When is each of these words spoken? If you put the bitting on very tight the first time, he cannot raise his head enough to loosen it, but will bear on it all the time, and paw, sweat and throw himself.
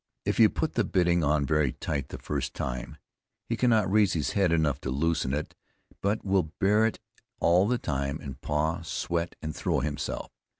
If 0.25 0.39
you 0.39 0.49
put 0.49 0.73
the 0.73 0.83
bitting 0.83 1.23
on 1.23 1.45
very 1.45 1.73
tight 1.73 2.09
the 2.09 2.17
first 2.17 2.55
time, 2.55 2.97
he 3.45 3.55
cannot 3.55 3.91
raise 3.91 4.13
his 4.13 4.31
head 4.31 4.51
enough 4.51 4.81
to 4.81 4.89
loosen 4.89 5.31
it, 5.31 5.53
but 6.01 6.25
will 6.25 6.51
bear 6.57 6.81
on 6.81 6.87
it 6.87 6.99
all 7.39 7.67
the 7.67 7.77
time, 7.77 8.17
and 8.19 8.41
paw, 8.41 8.81
sweat 8.81 9.35
and 9.43 9.55
throw 9.55 9.79
himself. 9.81 10.31